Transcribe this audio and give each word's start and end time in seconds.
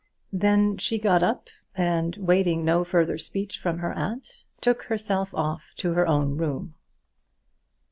Then 0.33 0.79
she 0.79 0.97
got 0.97 1.21
up, 1.21 1.47
and 1.75 2.15
waiting 2.17 2.65
no 2.65 2.83
further 2.83 3.19
speech 3.19 3.59
from 3.59 3.77
her 3.77 3.93
aunt, 3.93 4.41
took 4.59 4.81
herself 4.85 5.31
off 5.35 5.73
to 5.77 5.93
her 5.93 6.07
own 6.07 6.37
room. 6.37 6.73